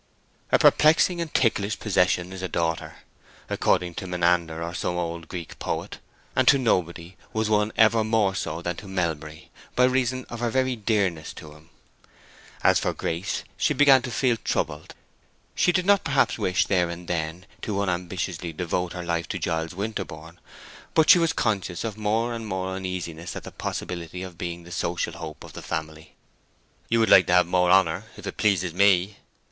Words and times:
"A 0.51 0.57
perplexing 0.57 1.21
and 1.21 1.31
ticklish 1.31 1.77
possession 1.77 2.33
is 2.33 2.41
a 2.41 2.47
daughter," 2.47 2.95
according 3.51 3.93
to 3.93 4.07
Menander 4.07 4.63
or 4.63 4.73
some 4.73 4.95
old 4.97 5.27
Greek 5.27 5.59
poet, 5.59 5.99
and 6.35 6.47
to 6.47 6.57
nobody 6.57 7.15
was 7.33 7.51
one 7.51 7.71
ever 7.77 8.03
more 8.03 8.33
so 8.33 8.63
than 8.63 8.75
to 8.77 8.87
Melbury, 8.87 9.51
by 9.75 9.83
reason 9.83 10.25
of 10.27 10.39
her 10.39 10.49
very 10.49 10.75
dearness 10.75 11.33
to 11.33 11.51
him. 11.53 11.69
As 12.63 12.79
for 12.79 12.93
Grace, 12.93 13.43
she 13.57 13.75
began 13.75 14.01
to 14.01 14.09
feel 14.09 14.37
troubled; 14.37 14.95
she 15.53 15.71
did 15.71 15.85
not 15.85 16.03
perhaps 16.03 16.39
wish 16.39 16.65
there 16.65 16.89
and 16.89 17.07
then 17.07 17.45
to 17.61 17.79
unambitiously 17.79 18.53
devote 18.53 18.93
her 18.93 19.03
life 19.03 19.27
to 19.27 19.37
Giles 19.37 19.75
Winterborne, 19.75 20.39
but 20.95 21.11
she 21.11 21.19
was 21.19 21.31
conscious 21.31 21.83
of 21.83 21.95
more 21.95 22.33
and 22.33 22.47
more 22.47 22.73
uneasiness 22.75 23.35
at 23.35 23.43
the 23.43 23.51
possibility 23.51 24.23
of 24.23 24.35
being 24.35 24.63
the 24.63 24.71
social 24.71 25.13
hope 25.13 25.43
of 25.43 25.53
the 25.53 25.61
family. 25.61 26.15
"You 26.89 26.99
would 27.01 27.09
like 27.11 27.27
to 27.27 27.33
have 27.33 27.45
more 27.45 27.69
honor, 27.69 28.05
if 28.17 28.25
it 28.25 28.37
pleases 28.37 28.73
me?" 28.73 29.17